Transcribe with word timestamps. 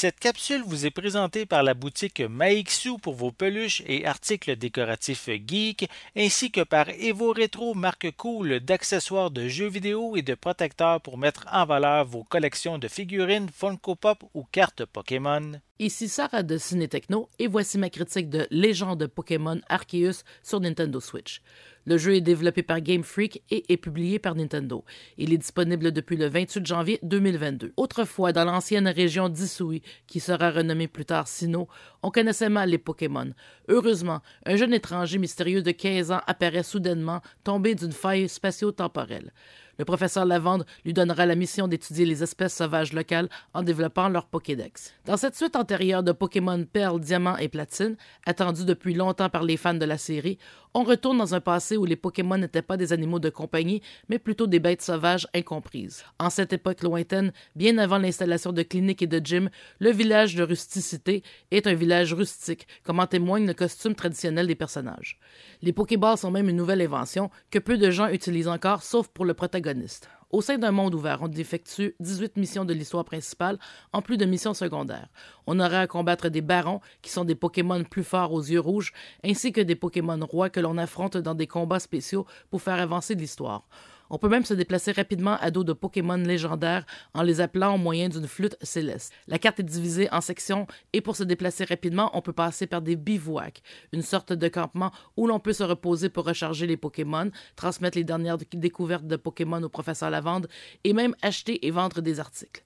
Cette 0.00 0.20
capsule 0.20 0.62
vous 0.64 0.86
est 0.86 0.92
présentée 0.92 1.44
par 1.44 1.64
la 1.64 1.74
boutique 1.74 2.20
Maixu 2.20 2.90
pour 3.02 3.14
vos 3.14 3.32
peluches 3.32 3.82
et 3.84 4.06
articles 4.06 4.54
décoratifs 4.54 5.28
geek, 5.28 5.90
ainsi 6.16 6.52
que 6.52 6.60
par 6.60 6.88
Evo 6.88 7.32
Retro, 7.32 7.74
marque 7.74 8.12
cool 8.12 8.60
d'accessoires 8.60 9.32
de 9.32 9.48
jeux 9.48 9.66
vidéo 9.66 10.14
et 10.14 10.22
de 10.22 10.36
protecteurs 10.36 11.00
pour 11.00 11.18
mettre 11.18 11.48
en 11.50 11.66
valeur 11.66 12.04
vos 12.04 12.22
collections 12.22 12.78
de 12.78 12.86
figurines 12.86 13.50
Funko 13.52 13.96
Pop 13.96 14.22
ou 14.34 14.44
cartes 14.44 14.84
Pokémon. 14.84 15.60
Ici 15.80 16.08
Sarah 16.08 16.42
de 16.42 16.58
Ciné 16.58 16.88
Techno 16.88 17.28
et 17.38 17.46
voici 17.46 17.78
ma 17.78 17.88
critique 17.88 18.28
de 18.28 18.48
Légende 18.50 19.06
Pokémon 19.06 19.60
Arceus 19.68 20.24
sur 20.42 20.58
Nintendo 20.58 20.98
Switch. 20.98 21.40
Le 21.84 21.96
jeu 21.96 22.16
est 22.16 22.20
développé 22.20 22.64
par 22.64 22.80
Game 22.80 23.04
Freak 23.04 23.44
et 23.48 23.72
est 23.72 23.76
publié 23.76 24.18
par 24.18 24.34
Nintendo. 24.34 24.84
Il 25.18 25.32
est 25.32 25.38
disponible 25.38 25.92
depuis 25.92 26.16
le 26.16 26.26
28 26.26 26.66
janvier 26.66 26.98
2022. 27.04 27.74
Autrefois, 27.76 28.32
dans 28.32 28.44
l'ancienne 28.44 28.88
région 28.88 29.28
d'Isui, 29.28 29.82
qui 30.08 30.18
sera 30.18 30.50
renommée 30.50 30.88
plus 30.88 31.04
tard 31.04 31.28
Sinnoh, 31.28 31.68
on 32.02 32.10
connaissait 32.10 32.48
mal 32.48 32.70
les 32.70 32.78
Pokémon. 32.78 33.32
Heureusement, 33.68 34.20
un 34.46 34.56
jeune 34.56 34.74
étranger 34.74 35.18
mystérieux 35.18 35.62
de 35.62 35.70
15 35.70 36.10
ans 36.10 36.22
apparaît 36.26 36.64
soudainement, 36.64 37.22
tombé 37.44 37.76
d'une 37.76 37.92
faille 37.92 38.28
spatio-temporelle. 38.28 39.32
Le 39.78 39.84
professeur 39.84 40.24
Lavande 40.24 40.66
lui 40.84 40.92
donnera 40.92 41.24
la 41.24 41.36
mission 41.36 41.68
d'étudier 41.68 42.04
les 42.04 42.24
espèces 42.24 42.56
sauvages 42.56 42.92
locales 42.92 43.28
en 43.54 43.62
développant 43.62 44.08
leur 44.08 44.26
Pokédex. 44.26 44.92
Dans 45.04 45.16
cette 45.16 45.36
suite 45.36 45.54
antérieure 45.54 46.02
de 46.02 46.10
Pokémon 46.10 46.64
Perle, 46.64 46.98
Diamant 46.98 47.36
et 47.36 47.48
Platine, 47.48 47.96
attendue 48.26 48.64
depuis 48.64 48.94
longtemps 48.94 49.28
par 49.28 49.44
les 49.44 49.56
fans 49.56 49.74
de 49.74 49.84
la 49.84 49.96
série, 49.96 50.38
on 50.74 50.84
retourne 50.84 51.18
dans 51.18 51.34
un 51.34 51.40
passé 51.40 51.76
où 51.76 51.84
les 51.84 51.96
Pokémon 51.96 52.36
n'étaient 52.36 52.62
pas 52.62 52.76
des 52.76 52.92
animaux 52.92 53.18
de 53.18 53.30
compagnie, 53.30 53.82
mais 54.08 54.18
plutôt 54.18 54.46
des 54.46 54.60
bêtes 54.60 54.82
sauvages 54.82 55.26
incomprises. 55.34 56.04
En 56.18 56.30
cette 56.30 56.52
époque 56.52 56.82
lointaine, 56.82 57.32
bien 57.56 57.78
avant 57.78 57.98
l'installation 57.98 58.52
de 58.52 58.62
cliniques 58.62 59.02
et 59.02 59.06
de 59.06 59.18
gyms, 59.18 59.50
le 59.78 59.90
village 59.90 60.34
de 60.34 60.42
rusticité 60.42 61.22
est 61.50 61.66
un 61.66 61.74
village 61.74 62.12
rustique, 62.12 62.66
comme 62.84 63.00
en 63.00 63.06
témoigne 63.06 63.46
le 63.46 63.54
costume 63.54 63.94
traditionnel 63.94 64.46
des 64.46 64.54
personnages. 64.54 65.18
Les 65.62 65.72
Pokéballs 65.72 66.18
sont 66.18 66.30
même 66.30 66.48
une 66.48 66.56
nouvelle 66.56 66.82
invention 66.82 67.30
que 67.50 67.58
peu 67.58 67.78
de 67.78 67.90
gens 67.90 68.08
utilisent 68.08 68.48
encore, 68.48 68.82
sauf 68.82 69.08
pour 69.08 69.24
le 69.24 69.34
protagoniste. 69.34 70.08
Au 70.30 70.42
sein 70.42 70.58
d'un 70.58 70.72
monde 70.72 70.94
ouvert, 70.94 71.20
on 71.22 71.32
effectue 71.32 71.94
18 72.00 72.36
missions 72.36 72.66
de 72.66 72.74
l'histoire 72.74 73.04
principale, 73.06 73.58
en 73.94 74.02
plus 74.02 74.18
de 74.18 74.26
missions 74.26 74.52
secondaires. 74.52 75.08
On 75.46 75.58
aura 75.58 75.80
à 75.80 75.86
combattre 75.86 76.28
des 76.28 76.42
barons, 76.42 76.80
qui 77.00 77.10
sont 77.10 77.24
des 77.24 77.34
Pokémon 77.34 77.82
plus 77.84 78.04
forts 78.04 78.34
aux 78.34 78.42
yeux 78.42 78.60
rouges, 78.60 78.92
ainsi 79.24 79.52
que 79.52 79.62
des 79.62 79.74
Pokémon 79.74 80.20
rois 80.26 80.50
que 80.50 80.60
l'on 80.60 80.76
affronte 80.76 81.16
dans 81.16 81.34
des 81.34 81.46
combats 81.46 81.80
spéciaux 81.80 82.26
pour 82.50 82.60
faire 82.60 82.78
avancer 82.78 83.14
l'histoire. 83.14 83.66
On 84.10 84.18
peut 84.18 84.28
même 84.28 84.44
se 84.44 84.54
déplacer 84.54 84.92
rapidement 84.92 85.36
à 85.40 85.50
dos 85.50 85.64
de 85.64 85.72
Pokémon 85.72 86.16
légendaires 86.16 86.86
en 87.14 87.22
les 87.22 87.40
appelant 87.40 87.74
au 87.74 87.78
moyen 87.78 88.08
d'une 88.08 88.26
flûte 88.26 88.56
céleste. 88.62 89.12
La 89.26 89.38
carte 89.38 89.60
est 89.60 89.64
divisée 89.64 90.08
en 90.12 90.20
sections 90.20 90.66
et 90.92 91.00
pour 91.00 91.16
se 91.16 91.24
déplacer 91.24 91.64
rapidement, 91.64 92.10
on 92.14 92.22
peut 92.22 92.32
passer 92.32 92.66
par 92.66 92.82
des 92.82 92.96
bivouacs, 92.96 93.62
une 93.92 94.02
sorte 94.02 94.32
de 94.32 94.48
campement 94.48 94.92
où 95.16 95.26
l'on 95.26 95.40
peut 95.40 95.52
se 95.52 95.62
reposer 95.62 96.08
pour 96.08 96.24
recharger 96.24 96.66
les 96.66 96.76
Pokémon, 96.76 97.30
transmettre 97.56 97.98
les 97.98 98.04
dernières 98.04 98.38
découvertes 98.38 99.06
de 99.06 99.16
Pokémon 99.16 99.62
au 99.62 99.68
professeur 99.68 100.10
Lavande 100.10 100.48
et 100.84 100.92
même 100.92 101.14
acheter 101.22 101.66
et 101.66 101.70
vendre 101.70 102.00
des 102.00 102.20
articles. 102.20 102.64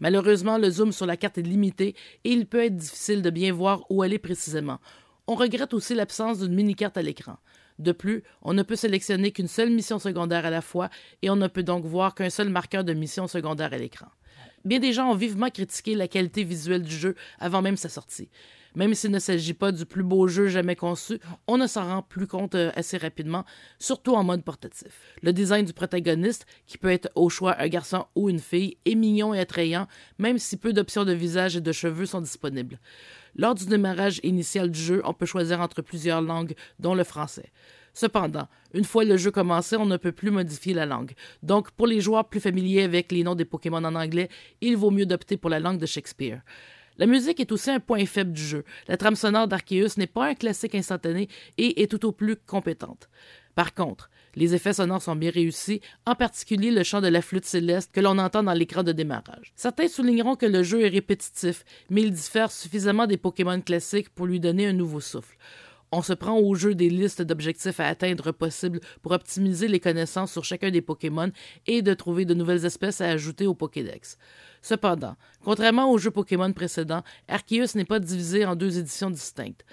Malheureusement, 0.00 0.56
le 0.56 0.70
zoom 0.70 0.92
sur 0.92 1.06
la 1.06 1.16
carte 1.16 1.38
est 1.38 1.42
limité 1.42 1.94
et 2.24 2.30
il 2.30 2.46
peut 2.46 2.64
être 2.64 2.76
difficile 2.76 3.22
de 3.22 3.30
bien 3.30 3.52
voir 3.52 3.84
où 3.90 4.02
est 4.02 4.18
précisément. 4.18 4.78
On 5.30 5.36
regrette 5.36 5.74
aussi 5.74 5.94
l'absence 5.94 6.40
d'une 6.40 6.54
mini-carte 6.54 6.96
à 6.96 7.02
l'écran. 7.02 7.36
De 7.78 7.92
plus, 7.92 8.24
on 8.42 8.52
ne 8.52 8.64
peut 8.64 8.74
sélectionner 8.74 9.30
qu'une 9.30 9.46
seule 9.46 9.70
mission 9.70 10.00
secondaire 10.00 10.44
à 10.44 10.50
la 10.50 10.60
fois 10.60 10.90
et 11.22 11.30
on 11.30 11.36
ne 11.36 11.46
peut 11.46 11.62
donc 11.62 11.84
voir 11.84 12.16
qu'un 12.16 12.30
seul 12.30 12.48
marqueur 12.48 12.82
de 12.82 12.92
mission 12.94 13.28
secondaire 13.28 13.72
à 13.72 13.78
l'écran. 13.78 14.08
Bien 14.64 14.80
des 14.80 14.92
gens 14.92 15.08
ont 15.08 15.14
vivement 15.14 15.48
critiqué 15.48 15.94
la 15.94 16.08
qualité 16.08 16.42
visuelle 16.42 16.82
du 16.82 16.96
jeu 16.96 17.14
avant 17.38 17.62
même 17.62 17.76
sa 17.76 17.88
sortie. 17.88 18.28
Même 18.74 18.94
s'il 18.94 19.12
ne 19.12 19.20
s'agit 19.20 19.54
pas 19.54 19.70
du 19.70 19.86
plus 19.86 20.02
beau 20.02 20.26
jeu 20.26 20.48
jamais 20.48 20.74
conçu, 20.74 21.20
on 21.46 21.58
ne 21.58 21.68
s'en 21.68 21.86
rend 21.86 22.02
plus 22.02 22.26
compte 22.26 22.56
euh, 22.56 22.72
assez 22.74 22.96
rapidement, 22.96 23.44
surtout 23.78 24.14
en 24.14 24.24
mode 24.24 24.42
portatif. 24.42 25.00
Le 25.22 25.32
design 25.32 25.64
du 25.64 25.72
protagoniste, 25.72 26.44
qui 26.66 26.76
peut 26.76 26.90
être 26.90 27.08
au 27.14 27.28
choix 27.28 27.60
un 27.60 27.68
garçon 27.68 28.06
ou 28.16 28.30
une 28.30 28.38
fille, 28.40 28.78
est 28.84 28.96
mignon 28.96 29.32
et 29.32 29.40
attrayant, 29.40 29.86
même 30.18 30.38
si 30.38 30.56
peu 30.56 30.72
d'options 30.72 31.04
de 31.04 31.12
visage 31.12 31.56
et 31.56 31.60
de 31.60 31.72
cheveux 31.72 32.06
sont 32.06 32.20
disponibles. 32.20 32.80
Lors 33.36 33.54
du 33.54 33.66
démarrage 33.66 34.20
initial 34.22 34.70
du 34.70 34.80
jeu, 34.80 35.02
on 35.04 35.14
peut 35.14 35.26
choisir 35.26 35.60
entre 35.60 35.82
plusieurs 35.82 36.22
langues, 36.22 36.54
dont 36.78 36.94
le 36.94 37.04
français. 37.04 37.50
Cependant, 37.92 38.48
une 38.72 38.84
fois 38.84 39.04
le 39.04 39.16
jeu 39.16 39.30
commencé, 39.30 39.76
on 39.76 39.86
ne 39.86 39.96
peut 39.96 40.12
plus 40.12 40.30
modifier 40.30 40.74
la 40.74 40.86
langue. 40.86 41.12
Donc, 41.42 41.70
pour 41.72 41.86
les 41.86 42.00
joueurs 42.00 42.28
plus 42.28 42.40
familiers 42.40 42.82
avec 42.82 43.10
les 43.12 43.24
noms 43.24 43.34
des 43.34 43.44
Pokémon 43.44 43.78
en 43.78 43.94
anglais, 43.94 44.28
il 44.60 44.76
vaut 44.76 44.90
mieux 44.90 45.06
d'opter 45.06 45.36
pour 45.36 45.50
la 45.50 45.60
langue 45.60 45.78
de 45.78 45.86
Shakespeare. 45.86 46.42
La 46.98 47.06
musique 47.06 47.40
est 47.40 47.50
aussi 47.50 47.70
un 47.70 47.80
point 47.80 48.04
faible 48.04 48.32
du 48.32 48.42
jeu. 48.42 48.64
La 48.86 48.96
trame 48.96 49.16
sonore 49.16 49.48
d'Arceus 49.48 49.96
n'est 49.96 50.06
pas 50.06 50.26
un 50.26 50.34
classique 50.34 50.74
instantané 50.74 51.28
et 51.56 51.82
est 51.82 51.90
tout 51.90 52.04
au 52.04 52.12
plus 52.12 52.36
compétente. 52.36 53.08
Par 53.54 53.74
contre, 53.74 54.10
les 54.34 54.54
effets 54.54 54.74
sonores 54.74 55.02
sont 55.02 55.16
bien 55.16 55.30
réussis, 55.30 55.80
en 56.06 56.14
particulier 56.14 56.70
le 56.70 56.82
chant 56.82 57.00
de 57.00 57.08
la 57.08 57.22
flûte 57.22 57.44
céleste 57.44 57.90
que 57.92 58.00
l'on 58.00 58.18
entend 58.18 58.42
dans 58.42 58.52
l'écran 58.52 58.82
de 58.82 58.92
démarrage. 58.92 59.52
Certains 59.56 59.88
souligneront 59.88 60.36
que 60.36 60.46
le 60.46 60.62
jeu 60.62 60.82
est 60.82 60.88
répétitif, 60.88 61.64
mais 61.88 62.02
il 62.02 62.12
diffère 62.12 62.50
suffisamment 62.50 63.06
des 63.06 63.16
Pokémon 63.16 63.60
classiques 63.60 64.10
pour 64.10 64.26
lui 64.26 64.40
donner 64.40 64.66
un 64.66 64.72
nouveau 64.72 65.00
souffle. 65.00 65.36
On 65.92 66.02
se 66.02 66.12
prend 66.12 66.38
au 66.38 66.54
jeu 66.54 66.76
des 66.76 66.88
listes 66.88 67.22
d'objectifs 67.22 67.80
à 67.80 67.86
atteindre 67.86 68.30
possibles 68.30 68.78
pour 69.02 69.10
optimiser 69.10 69.66
les 69.66 69.80
connaissances 69.80 70.30
sur 70.30 70.44
chacun 70.44 70.70
des 70.70 70.82
Pokémon 70.82 71.32
et 71.66 71.82
de 71.82 71.94
trouver 71.94 72.24
de 72.24 72.34
nouvelles 72.34 72.64
espèces 72.64 73.00
à 73.00 73.08
ajouter 73.08 73.48
au 73.48 73.54
Pokédex. 73.54 74.16
Cependant, 74.62 75.16
contrairement 75.42 75.90
aux 75.90 75.98
jeux 75.98 76.12
Pokémon 76.12 76.52
précédents, 76.52 77.02
Arceus 77.26 77.74
n'est 77.74 77.84
pas 77.84 77.98
divisé 77.98 78.44
en 78.44 78.54
deux 78.54 78.78
éditions 78.78 79.10
distinctes. 79.10 79.64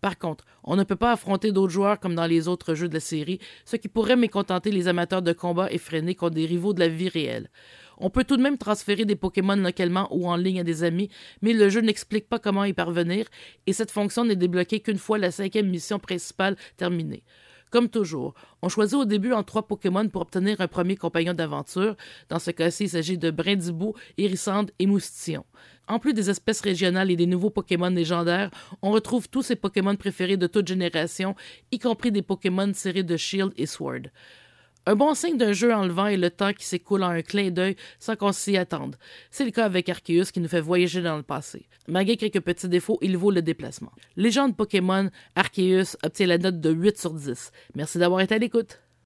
Par 0.00 0.18
contre, 0.18 0.44
on 0.64 0.76
ne 0.76 0.84
peut 0.84 0.96
pas 0.96 1.12
affronter 1.12 1.52
d'autres 1.52 1.72
joueurs 1.72 2.00
comme 2.00 2.14
dans 2.14 2.26
les 2.26 2.48
autres 2.48 2.74
jeux 2.74 2.88
de 2.88 2.94
la 2.94 3.00
série, 3.00 3.40
ce 3.64 3.76
qui 3.76 3.88
pourrait 3.88 4.16
mécontenter 4.16 4.70
les 4.70 4.88
amateurs 4.88 5.22
de 5.22 5.32
combat 5.32 5.70
effrénés 5.70 6.14
contre 6.14 6.36
des 6.36 6.46
rivaux 6.46 6.72
de 6.72 6.80
la 6.80 6.88
vie 6.88 7.08
réelle. 7.08 7.50
On 7.98 8.10
peut 8.10 8.24
tout 8.24 8.36
de 8.36 8.42
même 8.42 8.58
transférer 8.58 9.04
des 9.04 9.16
Pokémon 9.16 9.56
localement 9.56 10.08
ou 10.10 10.28
en 10.28 10.36
ligne 10.36 10.60
à 10.60 10.64
des 10.64 10.84
amis, 10.84 11.08
mais 11.42 11.52
le 11.52 11.68
jeu 11.68 11.80
n'explique 11.80 12.28
pas 12.28 12.38
comment 12.38 12.64
y 12.64 12.72
parvenir, 12.72 13.26
et 13.66 13.72
cette 13.72 13.90
fonction 13.90 14.24
n'est 14.24 14.36
débloquée 14.36 14.80
qu'une 14.80 14.98
fois 14.98 15.18
la 15.18 15.30
cinquième 15.30 15.68
mission 15.68 15.98
principale 15.98 16.56
terminée. 16.76 17.24
Comme 17.70 17.88
toujours, 17.88 18.34
on 18.62 18.68
choisit 18.68 18.96
au 18.96 19.04
début 19.04 19.32
en 19.32 19.42
trois 19.42 19.66
Pokémon 19.66 20.08
pour 20.08 20.22
obtenir 20.22 20.60
un 20.60 20.68
premier 20.68 20.96
compagnon 20.96 21.34
d'aventure. 21.34 21.96
Dans 22.28 22.38
ce 22.38 22.52
cas-ci, 22.52 22.84
il 22.84 22.90
s'agit 22.90 23.18
de 23.18 23.30
Brindibou, 23.30 23.94
Hérissande 24.16 24.70
et 24.78 24.86
Moustillon. 24.86 25.44
En 25.88 25.98
plus 25.98 26.14
des 26.14 26.30
espèces 26.30 26.60
régionales 26.60 27.10
et 27.10 27.16
des 27.16 27.26
nouveaux 27.26 27.50
Pokémon 27.50 27.90
légendaires, 27.90 28.50
on 28.82 28.92
retrouve 28.92 29.28
tous 29.28 29.42
ces 29.42 29.56
Pokémon 29.56 29.96
préférés 29.96 30.36
de 30.36 30.46
toute 30.46 30.68
génération, 30.68 31.34
y 31.72 31.78
compris 31.78 32.12
des 32.12 32.22
Pokémon 32.22 32.72
séries 32.72 33.04
de 33.04 33.16
Shield 33.16 33.52
et 33.56 33.66
Sword. 33.66 34.10
Un 34.88 34.94
bon 34.94 35.14
signe 35.14 35.36
d'un 35.36 35.52
jeu 35.52 35.74
enlevant 35.74 36.06
est 36.06 36.16
le 36.16 36.30
temps 36.30 36.52
qui 36.52 36.64
s'écoule 36.64 37.02
en 37.02 37.08
un 37.08 37.22
clin 37.22 37.50
d'œil 37.50 37.74
sans 37.98 38.14
qu'on 38.14 38.30
s'y 38.30 38.56
attende. 38.56 38.94
C'est 39.32 39.44
le 39.44 39.50
cas 39.50 39.64
avec 39.64 39.88
Arceus 39.88 40.30
qui 40.32 40.38
nous 40.38 40.48
fait 40.48 40.60
voyager 40.60 41.02
dans 41.02 41.16
le 41.16 41.24
passé. 41.24 41.66
Malgré 41.88 42.16
quelques 42.16 42.40
petits 42.40 42.68
défauts, 42.68 42.98
il 43.02 43.16
vaut 43.16 43.32
le 43.32 43.42
déplacement. 43.42 43.90
Légende 44.14 44.56
Pokémon, 44.56 45.10
Arceus 45.34 45.96
obtient 46.04 46.28
la 46.28 46.38
note 46.38 46.60
de 46.60 46.70
8 46.70 46.98
sur 46.98 47.14
10. 47.14 47.50
Merci 47.74 47.98
d'avoir 47.98 48.20
été 48.20 48.36
à 48.36 48.38
l'écoute. 48.38 48.78